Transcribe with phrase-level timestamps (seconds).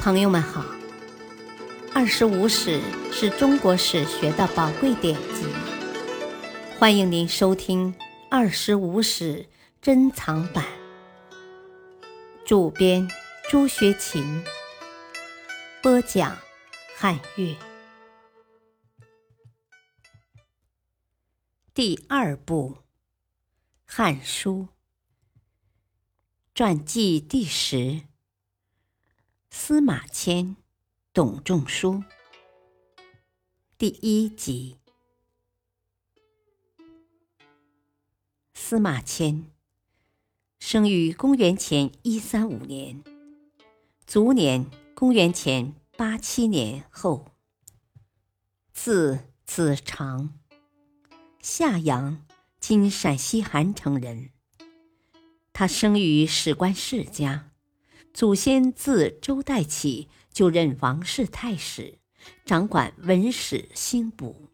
[0.00, 0.62] 朋友们好，
[1.94, 2.80] 《二十五史》
[3.12, 5.44] 是中国史学的宝贵典籍，
[6.78, 7.92] 欢迎您收听
[8.30, 9.46] 《二十五史
[9.82, 10.64] 珍藏版》。
[12.46, 13.06] 主编
[13.50, 14.42] 朱学勤，
[15.82, 16.34] 播讲
[16.96, 17.54] 汉乐。
[21.74, 22.78] 第二部
[23.84, 24.68] 《汉书》
[26.54, 28.09] 传记第十。
[29.52, 30.56] 司马迁、
[31.12, 32.04] 董仲舒，
[33.76, 34.78] 第一集。
[38.54, 39.50] 司马迁
[40.60, 43.02] 生于公元前一三五年，
[44.06, 47.32] 卒年公元前八七年后，
[48.72, 50.38] 字子长，
[51.40, 52.24] 夏阳
[52.60, 54.30] （今陕西韩城）人。
[55.52, 57.49] 他生于史官世家。
[58.12, 61.98] 祖先自周代起就任王室太史，
[62.44, 64.48] 掌管文史刑部。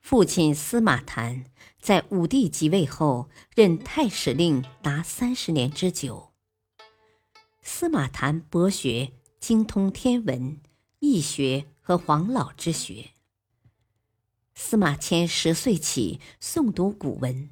[0.00, 1.44] 父亲司马谈
[1.80, 6.32] 在武帝即位后任太史令达三十年之久。
[7.62, 10.60] 司马谈博学，精通天文、
[10.98, 13.10] 易学和黄老之学。
[14.54, 17.50] 司马迁十岁起诵读古文，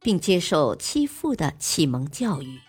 [0.00, 2.60] 并接受其父的启蒙教育。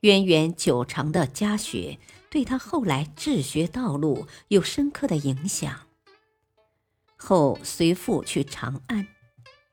[0.00, 1.98] 渊源久长的家学
[2.30, 5.86] 对他后来治学道路有深刻的影响。
[7.16, 9.08] 后随父去长安，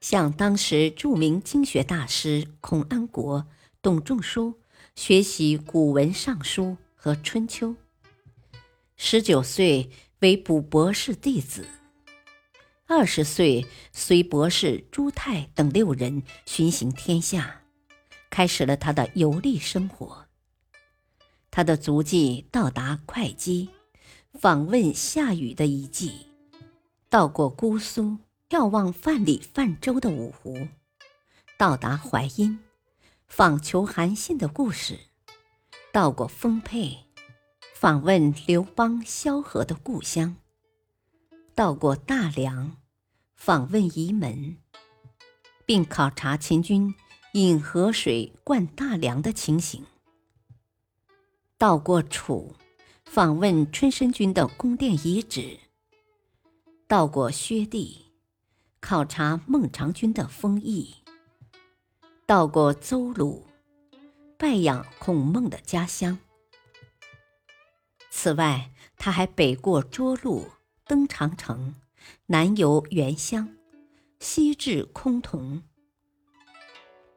[0.01, 3.45] 向当时著名经学大师孔安国、
[3.83, 4.55] 董仲舒
[4.95, 7.75] 学习古文尚书和春秋。
[8.97, 11.67] 十九岁为补博士弟子，
[12.87, 17.64] 二十岁随博士朱泰等六人巡行天下。
[18.35, 20.25] 开始了他的游历生活。
[21.49, 23.69] 他的足迹到达会稽，
[24.33, 26.27] 访问夏禹的遗迹，
[27.07, 28.17] 到过姑苏，
[28.49, 30.67] 眺望范蠡、泛舟的五湖，
[31.57, 32.59] 到达淮阴，
[33.25, 34.99] 访求韩信的故事，
[35.93, 37.05] 到过丰沛，
[37.73, 40.35] 访问刘邦、萧何的故乡，
[41.55, 42.75] 到过大梁，
[43.33, 44.57] 访问沂门，
[45.65, 46.93] 并考察秦军。
[47.37, 49.83] 引河水灌大梁的情形，
[51.57, 52.55] 到过楚，
[53.03, 55.59] 访问春申君的宫殿遗址；
[56.87, 58.05] 到过薛地，
[58.79, 61.03] 考察孟尝君的封邑；
[62.25, 63.45] 到过邹鲁，
[64.37, 66.17] 拜仰孔孟的家乡。
[68.09, 70.47] 此外，他还北过涿鹿，
[70.85, 71.75] 登长城，
[72.27, 73.49] 南游原乡，
[74.21, 75.63] 西至崆峒。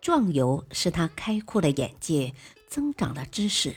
[0.08, 2.32] 壮游使他开阔了眼界，
[2.66, 3.76] 增长了知识。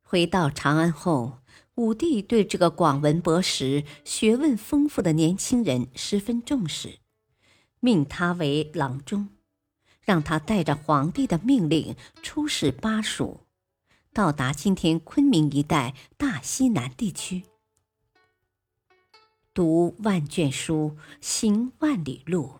[0.00, 1.40] 回到长安后，
[1.74, 7.00] 武帝对这个广文博识、学问丰富的年轻人十分重视，
[7.80, 9.30] 命他为郎中，
[10.02, 13.40] 让他带着皇帝的命令出使巴蜀，
[14.12, 17.42] 到达今天昆明一带大西南地区，
[19.52, 22.59] 读万卷书，行万里路。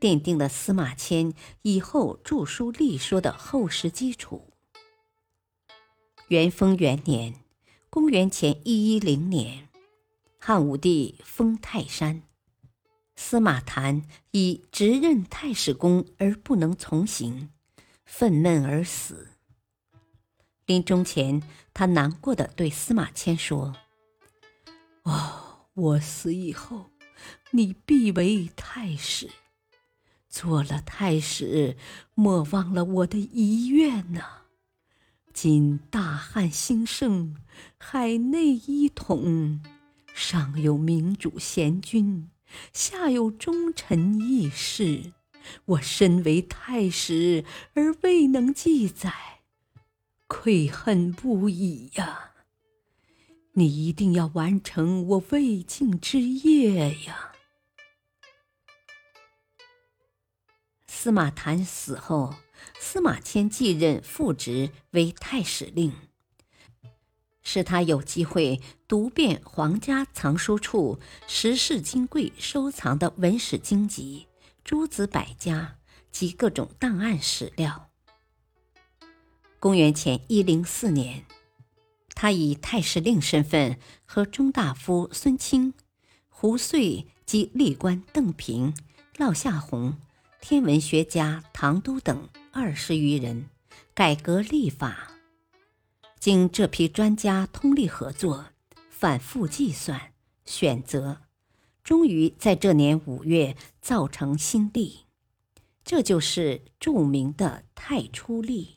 [0.00, 4.52] 奠定了司马迁以后著书立说的厚实基础。
[6.28, 7.34] 元丰元年
[7.90, 9.68] （公元前一一零年），
[10.38, 12.22] 汉武帝封泰山，
[13.16, 17.50] 司马谈以直任太史公而不能从行，
[18.04, 19.30] 愤懑而死。
[20.66, 21.42] 临终前，
[21.72, 23.74] 他难过的对司马迁说
[25.04, 26.90] ：“哦，我死以后，
[27.52, 29.30] 你必为太史。”
[30.28, 31.76] 做了太史，
[32.14, 34.22] 莫忘了我的遗愿呐！
[35.32, 37.36] 今大汉兴盛，
[37.78, 39.60] 海内一统，
[40.14, 42.28] 上有明主贤君，
[42.72, 45.12] 下有忠臣义士。
[45.64, 49.12] 我身为太史而未能记载，
[50.26, 52.32] 愧恨不已呀！
[53.54, 57.32] 你一定要完成我未尽之业呀！
[61.08, 62.34] 司马谈死后，
[62.78, 65.90] 司马迁继任副职为太史令，
[67.42, 74.26] 使他有机会读遍皇家藏书处十室金柜收藏的文史经籍、
[74.62, 75.78] 诸子百家
[76.12, 77.88] 及各种档案史料。
[79.58, 81.24] 公元前一零四年，
[82.14, 85.72] 他以太史令身份和中大夫孙清、
[86.28, 88.74] 胡遂及历官邓平、
[89.16, 89.96] 烙夏宏。
[90.40, 93.50] 天文学家唐都等二十余人，
[93.92, 95.12] 改革历法，
[96.18, 98.46] 经这批专家通力合作，
[98.88, 100.12] 反复计算、
[100.46, 101.20] 选择，
[101.84, 105.00] 终于在这年五月造成新历，
[105.84, 108.76] 这就是著名的太初历。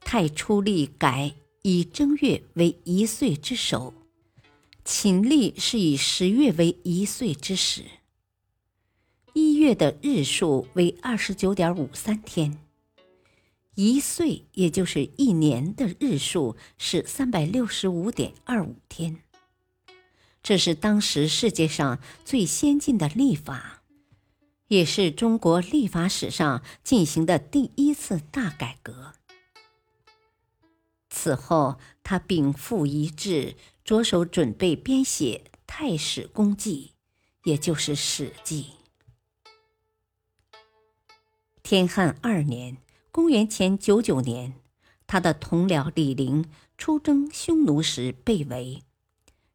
[0.00, 3.92] 太初历改以正月为一岁之首，
[4.84, 7.84] 秦历是以十月为一岁之始。
[9.64, 12.58] 月的日数为二十九点五三天。
[13.76, 19.22] 一岁，也就是一年的日数是三百六十五点二五天。
[20.42, 23.82] 这是当时世界上最先进的历法，
[24.68, 29.14] 也是中国历法史上进行的第一次大改革。
[31.08, 36.92] 此后，他禀赋遗志，着手准备编写《太史公记》，
[37.50, 38.66] 也就是《史记》。
[41.74, 42.76] 天汉二年。
[43.10, 44.54] 公元前九九年，
[45.08, 46.44] 他的同僚李陵
[46.78, 48.84] 出征匈奴时被围，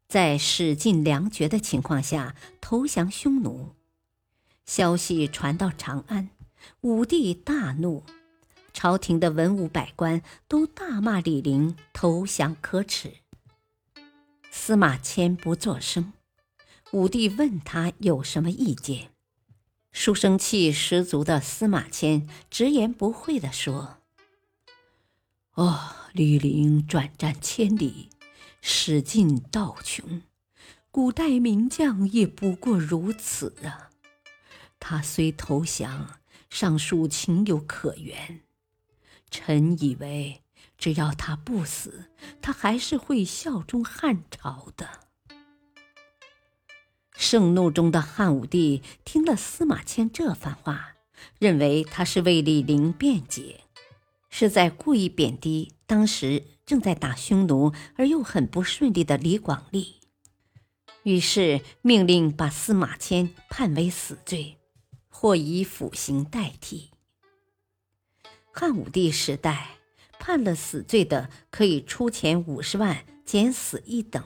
[0.09, 3.69] 在使尽粮绝的情况下投降匈奴。
[4.65, 6.31] 消息传到长安，
[6.81, 8.03] 武帝大怒，
[8.73, 13.13] 朝廷的文武百官都大骂李陵投降可耻。
[14.51, 16.11] 司马迁不作声，
[16.91, 19.11] 武帝问他有什么意见。
[19.91, 23.97] 书生气十足的司马迁直言不讳地说
[25.55, 28.09] ：“哦，李陵转战千里，
[28.61, 30.21] 使尽道穷，
[30.91, 33.89] 古代名将也不过如此啊！
[34.79, 36.19] 他虽投降，
[36.49, 38.41] 尚属情有可原。
[39.29, 40.43] 臣以为，
[40.77, 45.08] 只要他不死，他还是会效忠汉朝的。”
[47.19, 50.95] 盛怒中的汉武帝听了司马迁这番话，
[51.37, 53.59] 认为他是为李陵辩解，
[54.29, 59.95] 是在故意贬低当时正在打匈奴而又很不顺利的李广利，
[61.03, 64.55] 于是命令把司马迁判为死罪，
[65.09, 66.91] 或以腐刑代替。
[68.53, 69.71] 汉武帝时代，
[70.19, 74.23] 判了死罪的可以出钱五十万，减死一等。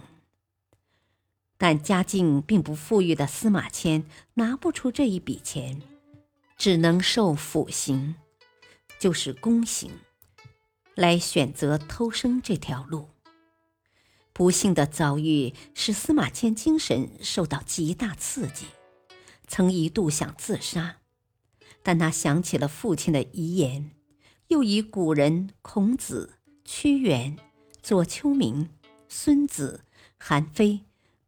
[1.63, 5.81] 但家境并不富裕的司马迁拿不出这一笔钱，
[6.57, 8.15] 只能受腐刑，
[8.99, 9.89] 就是宫刑，
[10.93, 13.07] 来选择偷生这条路。
[14.33, 18.65] 不幸的遭遇使司马迁精神受到极大刺激，
[19.47, 20.97] 曾一度想自杀，
[21.81, 23.91] 但他想起了父亲的遗言，
[24.49, 27.37] 又以古人孔子、屈原、
[27.81, 28.69] 左丘明、
[29.07, 29.85] 孙子、
[30.19, 30.81] 韩非。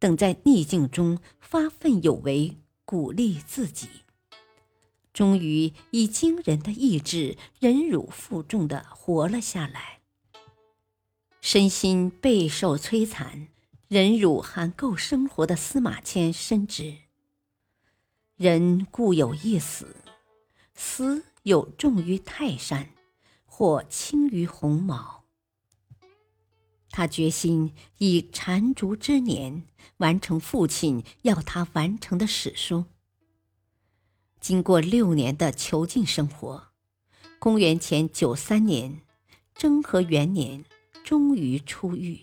[0.06, 3.88] 等在逆境中发奋有为，鼓励自己，
[5.12, 9.98] 终于以惊人的意志忍辱负重的活了下来。
[11.40, 13.48] 身心备受摧残，
[13.88, 16.98] 忍辱还够生活的司马迁深知，
[18.36, 19.96] 人固有一死，
[20.72, 22.90] 死有重于泰山，
[23.44, 25.25] 或轻于鸿毛。
[26.96, 29.64] 他决心以缠足之年
[29.98, 32.86] 完成父亲要他完成的史书。
[34.40, 36.68] 经过六年的囚禁生活，
[37.38, 39.02] 公元前九三年，
[39.54, 40.64] 征和元年，
[41.04, 42.18] 终于出狱。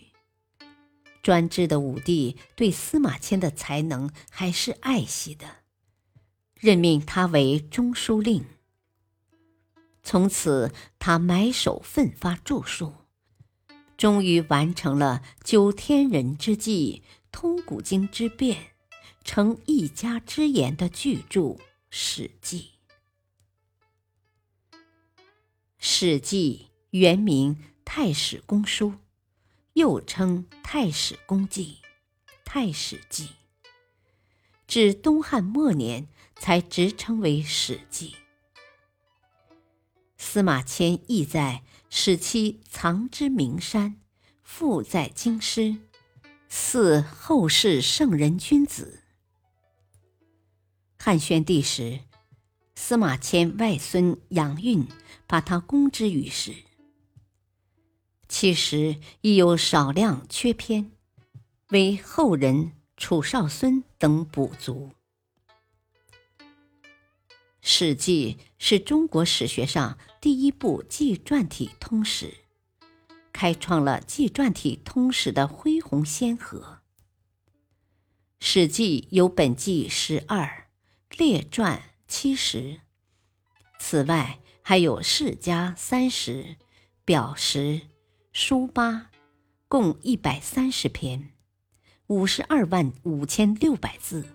[1.21, 5.57] 专制的武帝对司马迁的才能还是爱惜的，
[6.55, 8.43] 任命他为中书令。
[10.01, 12.95] 从此，他埋首奋发著述。
[14.03, 18.73] 终于完成了九天人之际，通古今之变，
[19.23, 21.39] 成一家之言的巨著
[21.89, 22.71] 《史记》。
[25.79, 27.55] 《史记》原名
[27.85, 28.89] 《太史公书》，
[29.71, 31.77] 又称《太史公记》
[32.43, 33.27] 《太史记》，
[34.67, 38.09] 至东汉末年才直称为《史记》。
[40.17, 41.63] 司马迁意在。
[41.95, 43.97] 使其藏之名山，
[44.41, 45.77] 富在京师，
[46.49, 49.03] 似后世圣人君子。
[50.97, 51.99] 汉宣帝时，
[52.73, 54.87] 司马迁外孙杨运
[55.27, 56.55] 把他公之于世，
[58.27, 60.91] 其实亦有少量缺篇，
[61.69, 64.89] 为后人楚少孙等补足。
[67.65, 72.39] 《史记》是中国史学上第一部纪传体通史，
[73.31, 76.79] 开创了纪传体通史的恢宏先河。
[78.37, 80.67] 《史记》有本纪十二，
[81.17, 82.81] 列传七十，
[83.79, 86.57] 此外还有世家三十，
[87.05, 87.79] 表十，
[88.33, 89.09] 书八，
[89.69, 91.31] 共一百三十篇，
[92.07, 94.25] 五十二万五千六百字，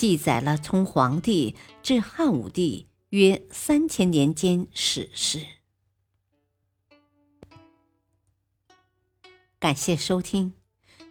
[0.00, 5.46] 记载了从黄帝至汉武帝约三千年间史事。
[9.58, 10.54] 感谢收听，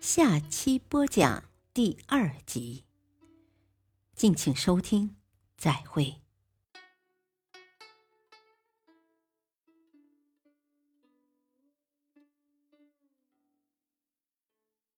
[0.02, 2.86] 下期播讲第二集。
[4.16, 5.16] 敬请收听，
[5.56, 6.16] 再会。